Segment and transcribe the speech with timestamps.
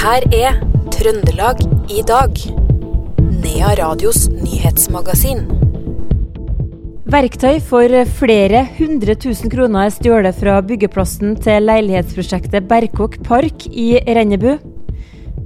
[0.00, 0.54] her er
[0.94, 1.58] Trøndelag
[1.92, 2.38] i dag.
[3.42, 5.42] Nea Radios nyhetsmagasin.
[7.10, 13.90] Verktøy for flere hundre tusen kroner er stjålet fra byggeplassen til leilighetsprosjektet Berkåk park i
[14.08, 14.54] Rennebu.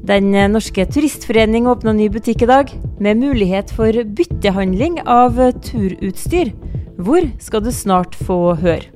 [0.07, 2.71] Den norske turistforening åpna ny butikk i dag,
[3.03, 6.55] med mulighet for byttehandling av turutstyr.
[7.03, 8.87] Hvor skal du snart få høre.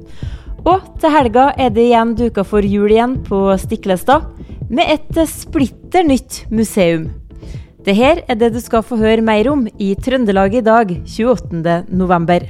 [0.63, 4.37] Og til helga er det igjen duka for jul igjen på Stiklestad,
[4.69, 7.09] med et splitter nytt museum.
[7.85, 11.87] Det her er det du skal få høre mer om i Trøndelag i dag, 28.
[11.89, 12.45] november.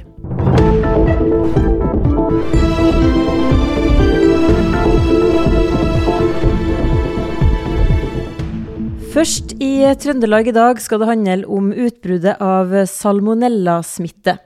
[9.09, 14.37] Først i Trøndelag i dag skal det handle om utbruddet av salmonellasmitte.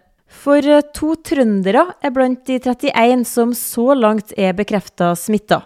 [0.44, 5.64] For to trøndere er blant de 31 som så langt er bekrefta smitta.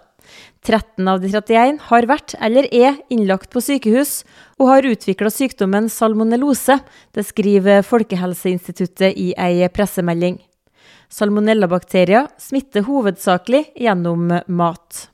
[0.66, 4.23] 13 av de 31 har vært eller er innlagt på sykehus
[4.57, 6.79] og har utvikla sykdommen salmonellose.
[7.13, 10.40] Det skriver Folkehelseinstituttet i ei pressemelding.
[11.13, 15.05] Salmonellabakterier smitter hovedsakelig gjennom mat.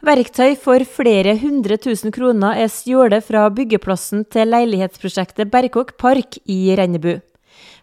[0.00, 6.70] Verktøy for flere hundre tusen kroner er stjålet fra byggeplassen til leilighetsprosjektet Berkåk park i
[6.78, 7.18] Rennebu.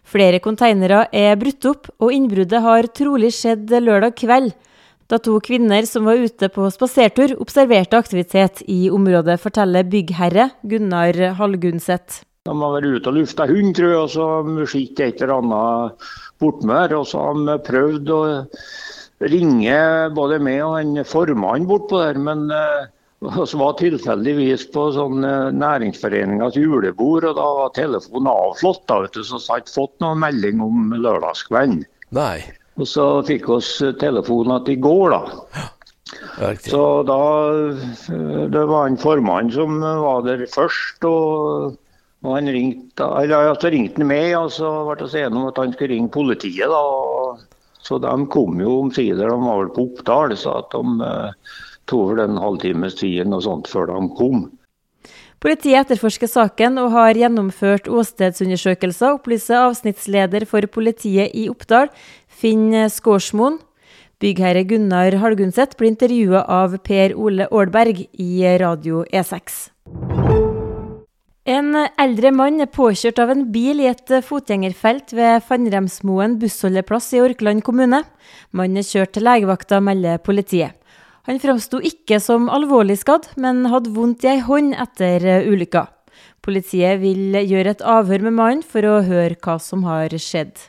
[0.08, 4.54] Flere konteinere er brutt opp, og innbruddet har trolig skjedd lørdag kveld,
[5.08, 11.16] da to kvinner som var ute på spasertur, observerte aktivitet i området, forteller byggherre Gunnar
[11.38, 12.22] Hallgunset.
[12.48, 16.06] De var vel ute og lufta hund, tror jeg, og så skjedde et eller annet
[16.40, 18.20] bortmed Og så har de prøvd å
[19.32, 19.80] ringe
[20.14, 22.46] både meg og han formannen bortpå der, men
[23.18, 28.84] vi så var tilfeldigvis på sånn uh, næringsforeningas julebord, og da var telefonen avslått.
[28.86, 31.82] da, vet du, Så jeg har ikke fått noen melding om lørdagskvelden.
[32.14, 32.38] Nei.
[32.78, 35.66] Og så fikk vi telefon at i går, da.
[36.62, 41.04] Så da uh, Det var en formann som var der først.
[41.04, 41.76] og
[42.26, 45.60] og han ringte, eller, altså ringte han meg, og så ble det enige om at
[45.60, 46.66] han skulle ringe politiet.
[46.66, 46.80] da,
[47.86, 52.10] så de kom jo omsider, de var vel på Oppdal, så at de eh, tok
[52.12, 54.48] vel en halvtimes tid og sånt før de kom.
[55.38, 61.92] Politiet etterforsker saken og har gjennomført åstedsundersøkelser, opplyser avsnittsleder for politiet i Oppdal,
[62.38, 63.58] Finn Skårsmoen.
[64.22, 69.56] Byggherre Gunnar Halgunset blir intervjua av Per Ole Aalberg i Radio E6.
[71.48, 77.22] En eldre mann er påkjørt av en bil i et fotgjengerfelt ved Fannremsmoen bussholdeplass i
[77.24, 78.04] Orkland kommune.
[78.52, 80.76] Mannen er kjørt til legevakta, melder politiet.
[81.26, 85.88] Han framsto ikke som alvorlig skadd, men hadde vondt i ei hånd etter ulykka.
[86.44, 90.68] Politiet vil gjøre et avhør med mannen for å høre hva som har skjedd.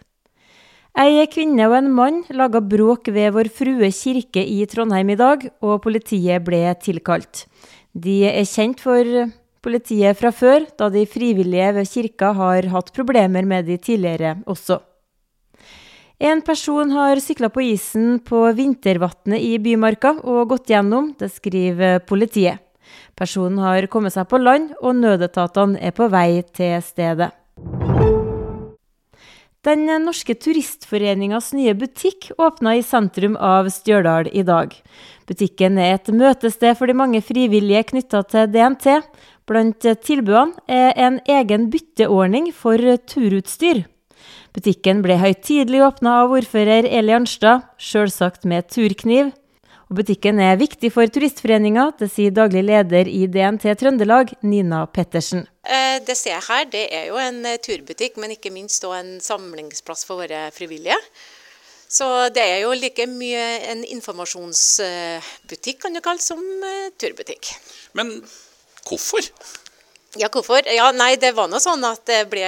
[0.99, 5.45] Ei kvinne og en mann laga bråk ved Vår Frue kirke i Trondheim i dag,
[5.63, 7.45] og politiet ble tilkalt.
[7.95, 9.07] De er kjent for
[9.63, 14.81] politiet fra før, da de frivillige ved kirka har hatt problemer med de tidligere også.
[16.19, 22.03] En person har sykla på isen på Vintervatnet i Bymarka og gått gjennom, det skriver
[22.03, 22.59] politiet.
[23.15, 27.31] Personen har kommet seg på land, og nødetatene er på vei til stedet.
[29.67, 34.71] Den norske turistforeningas nye butikk åpna i sentrum av Stjørdal i dag.
[35.27, 38.87] Butikken er et møtested for de mange frivillige knytta til DNT.
[39.49, 42.79] Blant tilbudene er en egen bytteordning for
[43.11, 43.83] turutstyr.
[44.55, 49.33] Butikken ble høytidelig åpna av ordfører Eli Arnstad, sjølsagt med turkniv.
[49.89, 55.47] Og butikken er viktig for Turistforeninga, det sier daglig leder i DNT Trøndelag, Nina Pettersen.
[56.05, 60.21] Det ser jeg her, det er jo en turbutikk, men ikke minst en samlingsplass for
[60.21, 60.97] våre frivillige.
[61.89, 66.43] Så det er jo like mye en informasjonsbutikk kan du kalle som
[67.01, 67.49] turbutikk.
[67.97, 68.13] Men
[68.85, 69.25] hvorfor?
[70.21, 70.61] Ja, hvorfor?
[70.69, 72.45] Ja, nei, Det var nå sånn at det ble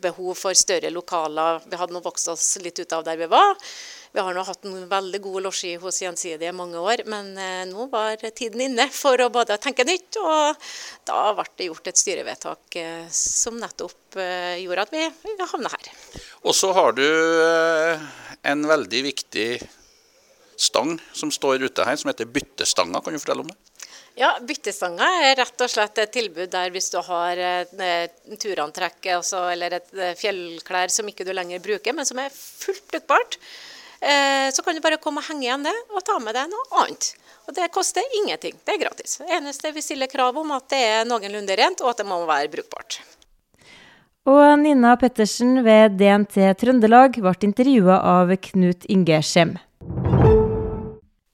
[0.00, 1.60] behov for større lokaler.
[1.68, 3.60] Vi hadde nå vokst oss litt ut av der vi var.
[4.16, 7.66] Vi har nå hatt en veldig god losji hos Gjensidige i mange år, men eh,
[7.68, 10.56] nå var tiden inne for å både tenke nytt, og
[11.04, 15.90] da ble det gjort et styrevedtak eh, som nettopp eh, gjorde at vi havna her.
[16.48, 19.50] Og så har du en veldig viktig
[20.56, 23.04] stang som står ute her, som heter byttestanga.
[23.04, 23.60] Kan du fortelle om det?
[24.16, 27.36] Ja, Byttestanga er rett og slett et tilbud der hvis du har
[28.40, 33.42] turantrekk altså, eller et fjellklær som ikke du lenger bruker, men som er fullt brukbart.
[33.96, 37.08] Så kan du bare komme og henge igjen det, og ta med deg noe annet.
[37.48, 39.18] Og Det koster ingenting, det er gratis.
[39.22, 42.18] Det eneste vi stiller krav om at det er noenlunde rent, og at det må
[42.28, 43.00] være brukbart.
[44.26, 49.54] Og Nina Pettersen ved DNT Trøndelag ble intervjua av Knut Inge Skjem.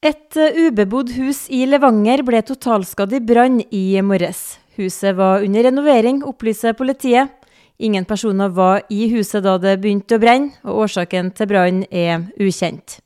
[0.05, 4.59] Et eh, ubebodd hus i Levanger ble totalskadd i brann i morges.
[4.77, 7.33] Huset var under renovering, opplyser politiet.
[7.79, 12.29] Ingen personer var i huset da det begynte å brenne, og årsaken til brannen er
[12.41, 12.99] ukjent.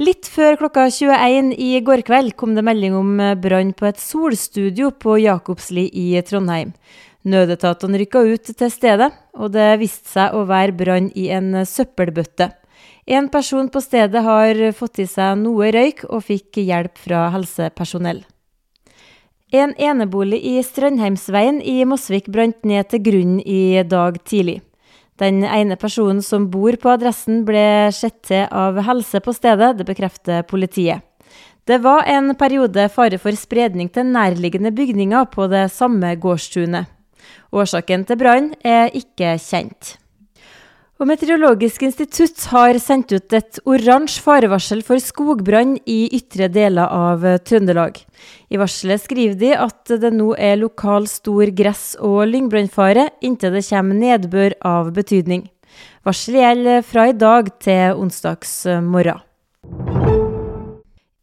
[0.00, 4.94] Litt før klokka 21 i går kveld kom det melding om brann på et solstudio
[4.96, 6.72] på Jakobsli i Trondheim.
[7.28, 12.48] Nødetatene rykka ut til stedet, og det viste seg å være brann i en søppelbøtte.
[13.12, 18.22] En person på stedet har fått i seg noe røyk og fikk hjelp fra helsepersonell.
[19.50, 24.60] En enebolig i Strandheimsveien i Mosvik brant ned til grunnen i dag tidlig.
[25.18, 29.88] Den ene personen som bor på adressen ble sett til av helse på stedet, det
[29.88, 31.02] bekrefter politiet.
[31.66, 36.86] Det var en periode fare for spredning til nærliggende bygninger på det samme gårdstunet.
[37.50, 39.96] Årsaken til brannen er ikke kjent.
[41.00, 47.22] Og Meteorologisk institutt har sendt ut et oransje farevarsel for skogbrann i ytre deler av
[47.48, 47.96] Trøndelag.
[48.52, 53.62] I varselet skriver de at det nå er lokal stor gress- og lyngbrannfare inntil det
[53.70, 55.46] kommer nedbør av betydning.
[56.04, 58.52] Varselet gjelder fra i dag til onsdags
[58.84, 59.24] morgen.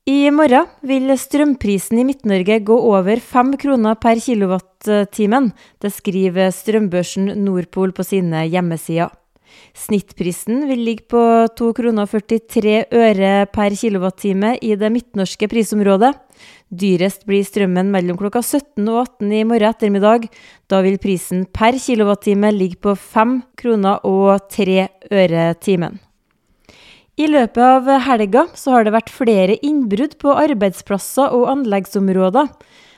[0.09, 5.53] I morgen vil strømprisen i Midt-Norge gå over fem kroner per kilowattimen.
[5.77, 9.13] Det skriver strømbørsen Nordpol på sine hjemmesider.
[9.77, 11.19] Snittprisen vil ligge på
[11.53, 16.15] 2,43 kroner per kilowattime i det midtnorske prisområdet.
[16.73, 20.25] Dyrest blir strømmen mellom klokka 17 og 18 i morgen ettermiddag.
[20.67, 26.01] Da vil prisen per kilowattime ligge på 5 kroner og 3 øre timen.
[27.17, 32.49] I løpet av helga har det vært flere innbrudd på arbeidsplasser og anleggsområder.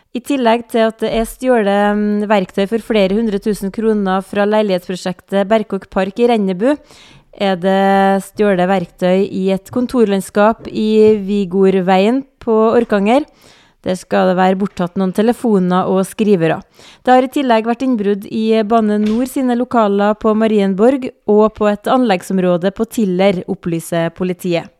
[0.10, 4.48] I tillegg til at det er stjålet mm, verktøy for flere hundre tusen kroner fra
[4.50, 6.72] leilighetsprosjektet Berkåk park i Rennebu,
[7.38, 13.28] er det stjålet verktøy i et kontorlandskap i Vigorveien på Orkanger.
[13.86, 16.58] Der skal det være borttatt noen telefoner og skrivere.
[17.06, 21.70] Det har i tillegg vært innbrudd i Bane Nor sine lokaler på Marienborg og på
[21.70, 24.74] et anleggsområde på Tiller, opplyser politiet.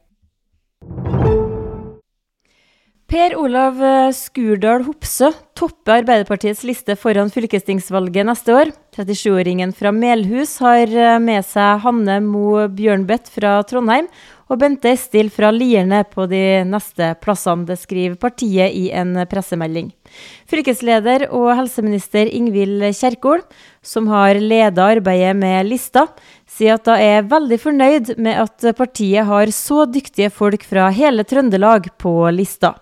[3.10, 8.70] Per Olav eh, Skurdal Hopsø topper Arbeiderpartiets liste foran fylkestingsvalget neste år.
[8.94, 14.06] 37-åringen fra Melhus har eh, med seg Hanne Mo Bjørnbøtt fra Trondheim
[14.46, 17.66] og Bente Estil fra Lierne på de neste plassene.
[17.66, 19.88] Det skriver partiet i en pressemelding.
[20.52, 23.42] Fylkesleder og helseminister Ingvild Kjerkol,
[23.82, 26.06] som har leda arbeidet med lista,
[26.46, 31.26] sier at hun er veldig fornøyd med at partiet har så dyktige folk fra hele
[31.26, 32.76] Trøndelag på lista.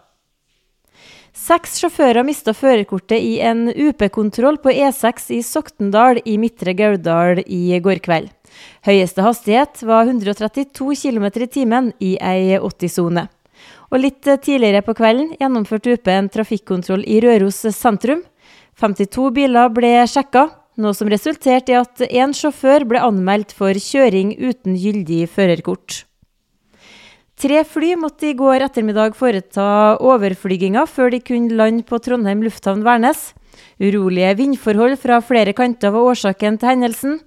[1.48, 7.78] Seks sjåfører mista førerkortet i en UP-kontroll på E6 i Soktendal i Midtre Gauldal i
[7.84, 8.28] går kveld.
[8.84, 13.24] Høyeste hastighet var 132 km i timen i ei 80-sone.
[13.94, 18.26] Og litt tidligere på kvelden gjennomførte UP en trafikkontroll i Røros sentrum.
[18.82, 24.36] 52 biler ble sjekka, noe som resulterte i at én sjåfør ble anmeldt for kjøring
[24.36, 26.06] uten gyldig førerkort.
[27.38, 29.63] Tre fly måtte i går ettermiddag foreta
[30.01, 33.36] overflyginga før de kunne lande på Trondheim lufthavn Værnes.
[33.78, 37.19] Urolige vindforhold fra flere kanter var årsaken til hendelsen.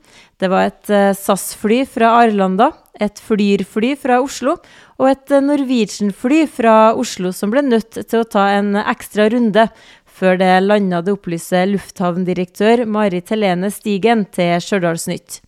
[0.43, 4.57] Det var et eh, SAS-fly fra Arlanda, et Flyr-fly fra Oslo
[4.99, 9.69] og et eh, Norwegian-fly fra Oslo som ble nødt til å ta en ekstra runde
[10.11, 15.39] før det landa, det opplyser lufthavndirektør Marit Helene Stigen til Stjørdalsnytt.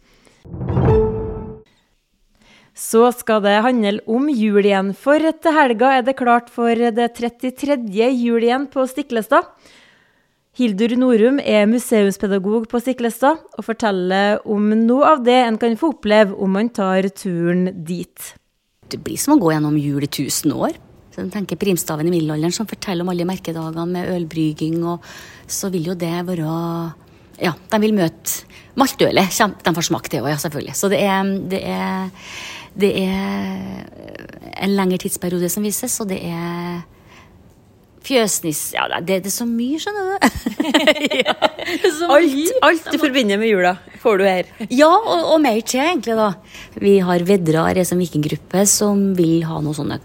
[2.82, 7.12] Så skal det handle om jul igjen, for til helga er det klart for det
[7.14, 7.78] 33.
[8.10, 9.46] jul igjen på Stiklestad.
[10.58, 15.94] Hildur Norum er museumspedagog på Stiklestad og forteller om noe av det en kan få
[15.94, 18.32] oppleve om man tar turen dit.
[18.90, 20.74] Det blir som å gå gjennom jul i tusen år.
[21.12, 25.06] Så den tenker Primstaven i middelalderen som forteller om alle merkedagene med ølbrygging, og
[25.46, 26.56] så vil jo det være
[27.42, 28.42] Ja, de vil møte
[28.76, 29.32] Maltølet.
[29.64, 30.76] De får smake det òg, ja, selvfølgelig.
[30.76, 32.12] Så det er, det er
[32.78, 33.84] det er
[34.62, 36.82] en lengre tidsperiode som vises, og det er
[38.02, 40.26] fjøsniss Ja, det, det er så mye, skjønner du.
[41.22, 41.34] ja,
[42.08, 44.50] alt, alt, du forbinder med jula, får du her.
[44.68, 46.32] ja, og, og, mer til, egentlig, da.
[46.82, 50.00] Vi har Vedra som vikinggruppe som vil ha noen sånne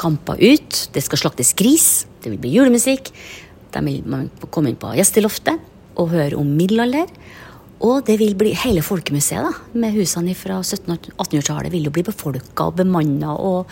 [0.00, 0.84] kamper ut.
[0.94, 3.10] Det skal slaktes gris, det vil bli julemusikk.
[3.74, 5.58] De vil komme inn på gjesteloftet
[5.98, 7.10] og høre om middelalder.
[7.84, 12.70] Og det vil bli hele folkemuseet, da, med husene fra 1700-1800-tallet, vil jo bli befolka
[12.70, 13.34] og bemanna.
[13.36, 13.68] Og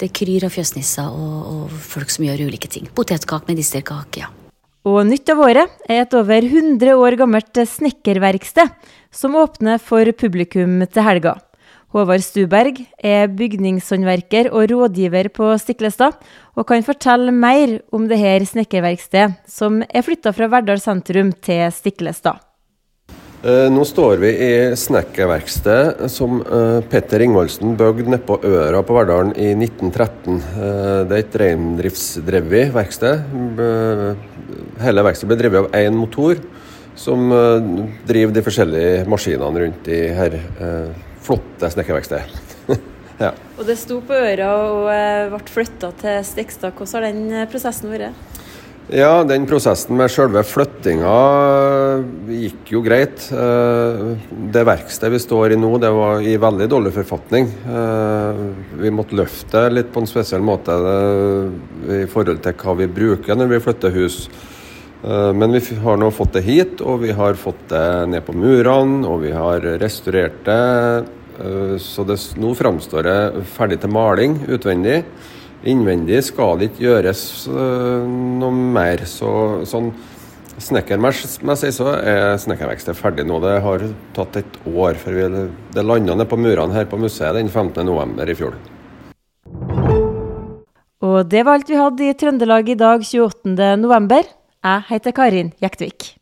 [0.00, 2.88] det kryr av fjøsnisser og, og, folk som gjør ulike ting.
[2.96, 4.32] Potetkake, medisterkake, ja.
[4.84, 10.82] Og nytt av året er et over 100 år gammelt snekkerverksted som åpner for publikum
[10.84, 11.38] til helga.
[11.94, 16.18] Håvard Stuberg er bygningshåndverker og rådgiver på Stiklestad,
[16.58, 22.43] og kan fortelle mer om dette snekkerverkstedet, som er flytta fra Verdal sentrum til Stiklestad.
[23.44, 29.34] Eh, nå står vi i snekkerverkstedet som eh, Petter Ingvaldsen bygde nedpå Øra på Verdalen
[29.36, 30.38] i 1913.
[30.38, 33.26] Eh, det er et reindriftsdrevet verksted.
[34.80, 36.40] Hele verkstedet ble drevet av én motor,
[36.96, 37.26] som
[38.08, 40.38] driver de forskjellige maskinene rundt i her
[41.26, 42.78] flotte snekkerverkstedet.
[43.24, 43.34] ja.
[43.58, 44.88] Og det sto på øra og
[45.34, 46.78] ble flytta til Stekstad.
[46.78, 48.33] Hvordan har den prosessen vært?
[48.92, 51.12] Ja, den prosessen med selve flyttinga
[52.28, 53.22] gikk jo greit.
[53.32, 54.02] Eh,
[54.52, 57.48] det verkstedet vi står i nå, det var i veldig dårlig forfatning.
[58.80, 60.76] Vi måtte løfte litt på en spesiell måte
[61.96, 64.18] i forhold til hva vi bruker når vi flytter hus.
[65.04, 69.02] Men vi har nå fått det hit, og vi har fått det ned på murene,
[69.04, 70.62] og vi har restaurert det.
[71.40, 75.02] Eh, så det, nå framstår det ferdig til maling utvendig.
[75.64, 79.04] Innvendig skal det ikke gjøres uh, noe mer.
[79.08, 79.30] Så,
[79.68, 79.92] sånn
[80.60, 83.40] snekkermessig så er snekkerverkstedet ferdig nå.
[83.42, 85.44] Det har tatt et år før vi,
[85.74, 88.20] det landa ned på murene her på museet den 15.11.
[88.28, 88.60] i fjor.
[91.04, 94.30] Og det var alt vi hadde i Trøndelag i dag 28.11.
[94.64, 96.14] Jeg heter Karin Jektvik.